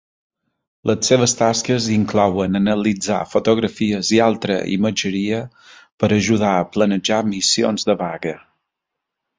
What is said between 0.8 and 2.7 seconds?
Les seves tasques inclouen